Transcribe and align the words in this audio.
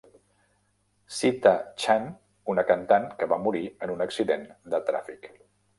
Sita 1.17 1.51
Chan, 1.83 2.09
una 2.55 2.67
cantant 2.73 3.07
que 3.21 3.29
va 3.35 3.41
morir 3.47 3.65
en 3.89 3.97
un 3.99 4.05
accident 4.09 4.53
de 4.75 4.87
tràfic. 4.91 5.35